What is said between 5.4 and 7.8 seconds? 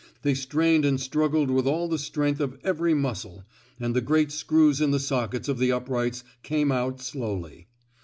of the uprights came out slowly.